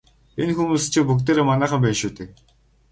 [0.41, 2.29] Энэ хүмүүс чинь бүгдээрээ манайхан байна шүү дээ.